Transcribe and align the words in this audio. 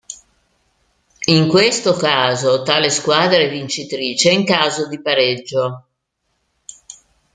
In 1.27 1.47
questo 1.47 1.93
caso 1.93 2.63
tale 2.63 2.89
squadra 2.89 3.37
è 3.37 3.51
vincitrice 3.51 4.31
in 4.31 4.45
caso 4.45 4.87
di 4.87 4.99
pareggio. 4.99 5.85